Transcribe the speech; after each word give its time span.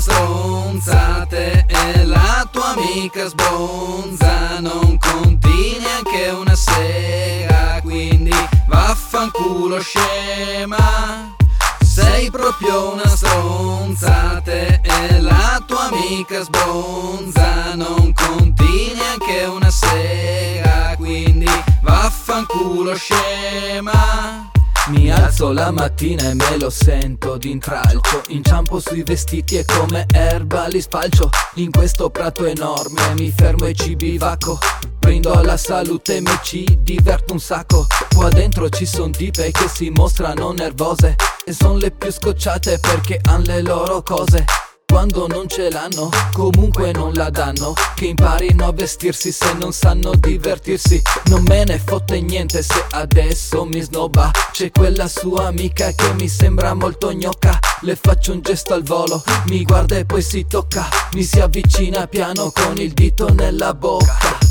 stronzate 0.00 1.66
e 1.68 2.04
la 2.06 2.48
tua 2.50 2.70
amica 2.70 3.26
sbronza. 3.26 4.58
Non 4.60 4.98
conti 4.98 5.78
neanche 5.78 6.28
una 6.30 6.54
sega 6.54 7.80
Quindi 7.82 8.34
vaffanculo 8.66 9.78
scema. 9.80 11.36
Sei 11.84 12.30
proprio 12.30 12.92
una 12.92 13.06
stronzate 13.06 14.80
e 14.82 15.20
la 15.20 15.62
tua 15.66 15.88
amica 15.90 16.42
sbronza. 16.42 17.74
Non 17.74 18.12
conti 18.14 18.92
neanche 18.94 19.44
una 19.44 19.70
sega 19.70 20.94
Quindi 20.96 21.50
vaffanculo 21.82 22.94
scema 22.94 24.50
mi 24.90 25.10
alzo 25.10 25.52
la 25.52 25.70
mattina 25.70 26.30
e 26.30 26.34
me 26.34 26.58
lo 26.58 26.70
sento 26.70 27.36
d'intralcio. 27.36 28.22
Inciampo 28.28 28.80
sui 28.80 29.02
vestiti 29.02 29.56
e 29.56 29.64
come 29.64 30.06
erba 30.12 30.66
li 30.66 30.80
spalcio. 30.80 31.30
In 31.54 31.70
questo 31.70 32.10
prato 32.10 32.44
enorme 32.44 33.14
mi 33.14 33.30
fermo 33.30 33.66
e 33.66 33.74
ci 33.74 33.96
bivacco. 33.96 34.58
Brindo 34.98 35.32
alla 35.32 35.56
salute 35.56 36.16
e 36.16 36.20
mi 36.20 36.38
ci 36.42 36.78
diverto 36.82 37.32
un 37.32 37.40
sacco. 37.40 37.86
Qua 38.14 38.28
dentro 38.28 38.68
ci 38.68 38.86
son 38.86 39.12
tipe 39.12 39.50
che 39.50 39.68
si 39.68 39.90
mostrano 39.90 40.52
nervose 40.52 41.16
E 41.44 41.52
son 41.52 41.78
le 41.78 41.90
più 41.90 42.10
scocciate 42.12 42.78
perché 42.78 43.18
han 43.22 43.42
le 43.42 43.62
loro 43.62 44.02
cose 44.02 44.44
quando 44.90 45.26
non 45.28 45.48
ce 45.48 45.70
l'hanno, 45.70 46.10
comunque 46.32 46.92
non 46.92 47.12
la 47.14 47.30
danno. 47.30 47.72
Che 47.94 48.06
imparino 48.06 48.66
a 48.66 48.72
vestirsi 48.72 49.32
se 49.32 49.54
non 49.54 49.72
sanno 49.72 50.14
divertirsi. 50.14 51.00
Non 51.26 51.44
me 51.44 51.64
ne 51.64 51.78
fotte 51.78 52.20
niente 52.20 52.62
se 52.62 52.84
adesso 52.90 53.64
mi 53.64 53.80
snobba 53.80 54.30
C'è 54.52 54.70
quella 54.70 55.08
sua 55.08 55.46
amica 55.46 55.92
che 55.92 56.12
mi 56.14 56.28
sembra 56.28 56.74
molto 56.74 57.12
gnocca. 57.12 57.58
Le 57.82 57.96
faccio 57.96 58.32
un 58.32 58.42
gesto 58.42 58.74
al 58.74 58.82
volo, 58.82 59.22
mi 59.46 59.62
guarda 59.62 59.96
e 59.96 60.04
poi 60.04 60.22
si 60.22 60.46
tocca. 60.46 60.88
Mi 61.14 61.22
si 61.22 61.40
avvicina 61.40 62.06
piano 62.06 62.50
con 62.52 62.76
il 62.76 62.92
dito 62.92 63.32
nella 63.32 63.72
bocca 63.74 64.49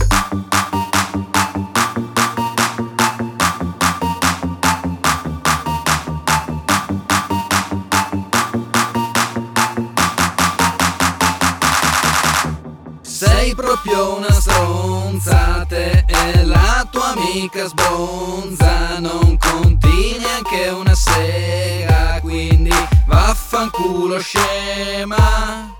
Sei 13.50 13.58
proprio 13.58 14.18
una 14.18 14.32
stronzate 14.32 16.06
e 16.06 16.46
la 16.46 16.88
tua 16.88 17.14
amica 17.14 17.66
sbronza. 17.66 19.00
Non 19.00 19.40
conti 19.40 20.18
neanche 20.20 20.68
una 20.68 20.94
sega 20.94 22.20
Quindi 22.22 22.70
vaffanculo 23.08 24.20
scema. 24.20 25.74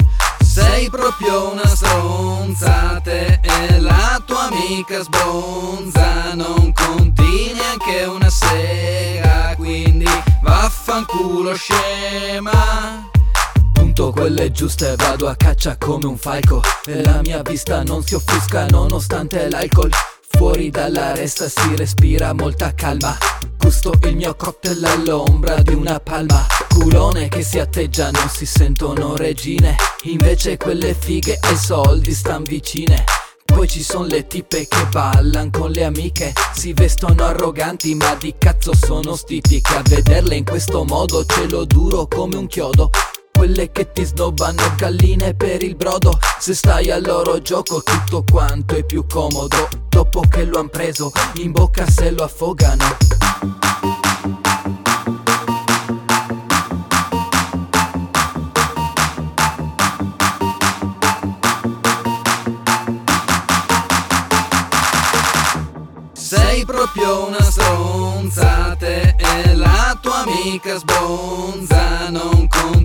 Sei 0.44 0.90
proprio 0.90 1.52
una 1.52 1.68
stronzate 1.68 3.40
e 3.40 3.80
la 3.80 4.20
tua 4.26 4.48
amica 4.48 5.04
sbronza. 5.04 6.34
Non 6.34 6.74
conti 6.74 7.54
neanche 7.54 8.04
una 8.06 8.32
sega 8.32 9.54
Quindi 9.56 10.10
vaffanculo 10.42 11.54
scema 11.54 12.99
quelle 14.20 14.52
giuste 14.52 14.96
vado 14.98 15.30
a 15.30 15.36
caccia 15.36 15.78
come 15.78 16.06
un 16.06 16.18
falco. 16.18 16.62
E 16.86 17.02
la 17.02 17.22
mia 17.22 17.42
vista 17.42 17.84
non 17.84 18.04
si 18.04 18.16
offusca 18.16 18.66
nonostante 18.66 19.50
l'alcol. 19.50 19.90
Fuori 20.28 20.70
dalla 20.70 21.14
resta 21.14 21.48
si 21.48 21.76
respira 21.76 22.34
molta 22.34 22.74
calma. 22.74 23.18
Gusto 23.58 23.94
il 24.04 24.18
mio 24.18 24.36
cocktail 24.36 24.84
all'ombra 24.84 25.62
di 25.62 25.74
una 25.74 26.02
palma. 26.02 26.46
Culone 26.68 27.30
che 27.30 27.44
si 27.44 27.60
atteggia 27.60 28.12
non 28.12 28.28
si 28.28 28.46
sentono 28.46 29.16
regine. 29.16 29.78
Invece 30.04 30.58
quelle 30.58 30.94
fighe 30.94 31.40
ai 31.42 31.56
soldi 31.56 32.12
stan 32.12 32.44
vicine. 32.44 33.06
Poi 33.46 33.70
ci 33.70 33.82
son 33.82 34.06
le 34.06 34.28
tipe 34.28 34.68
che 34.68 34.86
ballan 34.92 35.50
con 35.50 35.72
le 35.72 35.86
amiche. 35.86 36.34
Si 36.54 36.74
vestono 36.74 37.24
arroganti 37.24 37.96
ma 37.96 38.16
di 38.16 38.36
cazzo 38.38 38.74
sono 38.76 39.16
stipiche 39.16 39.76
A 39.76 39.82
vederle 39.82 40.36
in 40.36 40.44
questo 40.44 40.84
modo 40.84 41.26
ce 41.26 41.48
lo 41.50 41.64
duro 41.64 42.06
come 42.06 42.36
un 42.36 42.48
chiodo 42.48 42.92
quelle 43.40 43.72
che 43.72 43.94
ti 43.94 44.04
snobbano 44.04 44.62
galline 44.76 45.34
per 45.34 45.64
il 45.64 45.78
brodo. 45.78 46.20
Se 46.40 46.54
stai 46.54 46.92
al 46.92 47.02
loro 47.02 47.40
gioco 47.42 47.82
tutto 47.82 48.26
quanto 48.30 48.76
è 48.76 48.84
più 48.84 49.06
comodo. 49.08 49.70
Dopo 49.88 50.24
che 50.30 50.44
lo 50.44 50.60
han 50.60 50.68
preso 50.68 51.10
in 51.36 51.54
bocca 51.54 51.90
se 51.90 52.12
lo 52.12 52.24
affogano. 52.24 52.98
Sei 66.12 66.66
proprio 66.66 67.28
una 67.28 67.42
stronzate 67.42 69.16
e 69.18 69.56
la 69.56 69.98
tua 70.02 70.24
amica 70.24 70.76
sbronza. 70.78 72.10
Non 72.10 72.48
conti 72.50 72.79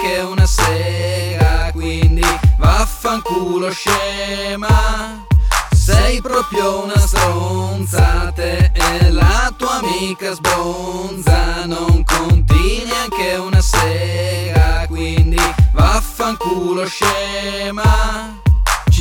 neanche 0.00 0.20
una 0.20 0.46
sega 0.46 1.70
Quindi 1.72 2.24
vaffanculo 2.58 3.70
scema. 3.70 5.26
Sei 5.72 6.20
proprio 6.20 6.84
una 6.84 6.98
stronzate 6.98 8.72
e 8.72 9.10
la 9.10 9.52
tua 9.56 9.78
amica 9.78 10.32
sbronza. 10.32 11.64
Non 11.66 12.04
conti 12.04 12.84
neanche 12.84 13.34
una 13.36 13.60
sega 13.60 14.84
Quindi 14.86 15.40
vaffanculo 15.72 16.86
scema 16.86 18.39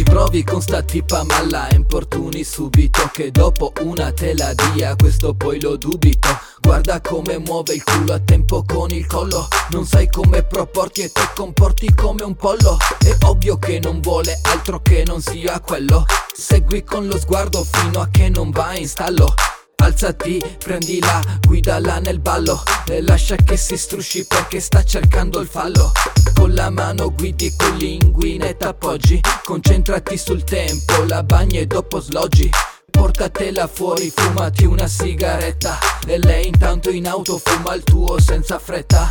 provi 0.10 0.44
con 0.44 0.62
sta 0.62 0.82
tipa 0.82 1.24
ma 1.24 1.46
la 1.50 1.70
importuni 1.72 2.44
subito 2.44 3.10
Che 3.14 3.32
dopo 3.32 3.72
una 3.82 4.12
te 4.12 4.36
la 4.36 4.54
dia, 4.74 4.96
questo 4.96 5.34
poi 5.34 5.62
lo 5.62 5.78
dubito. 5.78 6.28
Guarda 6.60 7.00
come 7.00 7.38
muove 7.38 7.76
il 7.76 7.84
culo 7.84 8.14
a 8.14 8.20
tempo 8.20 8.64
con 8.66 8.90
il 8.90 9.06
collo 9.06 9.48
Non 9.70 9.86
sai 9.86 10.10
come 10.10 10.44
proporti 10.44 11.02
e 11.02 11.12
te 11.12 11.30
comporti 11.36 11.94
come 11.94 12.24
un 12.24 12.36
pollo. 12.36 12.78
È 12.98 13.16
ovvio 13.26 13.58
che 13.58 13.80
non 13.80 14.02
vuole 14.02 14.40
altro 14.44 14.82
che 14.82 15.04
non 15.06 15.22
sia 15.22 15.60
quello 15.60 16.06
Segui 16.34 16.84
con 16.84 17.08
lo 17.08 17.18
sguardo 17.18 17.66
fino 17.70 18.02
a 18.02 18.08
che 18.10 18.30
non 18.30 18.50
va 18.50 18.76
in 18.76 18.88
stallo 18.88 19.34
Alzati, 19.90 20.40
prendila, 20.60 21.20
guidala 21.48 21.98
nel 21.98 22.20
ballo 22.20 22.62
E 22.88 23.02
lascia 23.02 23.36
che 23.36 23.58
si 23.58 23.76
strusci 23.76 24.28
perché 24.28 24.60
sta 24.60 24.84
cercando 24.84 25.40
il 25.40 25.48
fallo. 25.48 25.92
Con 26.36 26.54
la 26.54 26.70
mano 26.70 27.12
guidi, 27.12 27.56
con 27.56 27.76
linguine 27.76 28.56
t'appoggi 28.56 29.20
Concentrati 29.44 30.16
sul 30.16 30.44
tempo, 30.44 31.04
la 31.08 31.24
bagni 31.24 31.58
e 31.58 31.66
dopo 31.66 32.00
sloggi. 32.00 32.52
Portatela 32.92 33.66
fuori, 33.66 34.12
fumati 34.16 34.66
una 34.66 34.86
sigaretta 34.86 35.80
E 36.06 36.20
lei 36.20 36.46
intanto 36.46 36.92
in 36.92 37.08
auto 37.08 37.40
fuma 37.44 37.74
il 37.74 37.84
tuo 37.84 38.20
senza 38.20 38.60
fretta 38.60 39.08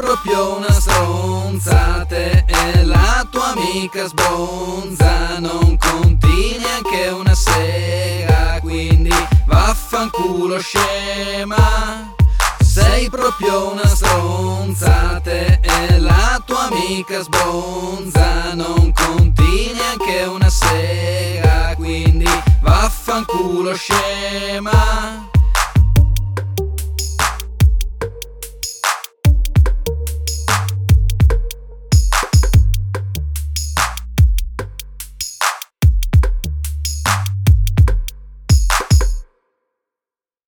proprio 0.00 0.58
una 0.58 0.70
stronzate 0.70 2.44
e 2.46 2.84
la 2.84 3.26
tua 3.28 3.48
amica 3.48 4.06
sbronza. 4.06 5.40
Non 5.40 5.76
conti 5.76 6.56
neanche 6.56 7.08
una 7.08 7.34
sega 7.34 8.60
Quindi 8.60 9.12
vaffanculo 9.46 10.60
scema. 10.60 12.14
Sei 12.60 13.10
proprio 13.10 13.72
una 13.72 13.86
stronzate 13.86 15.58
e 15.62 15.98
la 15.98 16.40
tua 16.44 16.68
amica 16.68 17.20
sbronza. 17.20 18.54
Non 18.54 18.92
conti 18.92 19.72
neanche 19.74 20.22
una 20.22 20.48
sega 20.48 21.74
Quindi 21.74 22.28
vaffanculo 22.60 23.74
scema 23.74 25.27